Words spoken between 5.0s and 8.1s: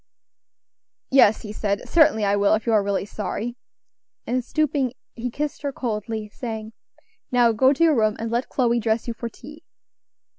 he kissed her coldly, saying, "Now go to your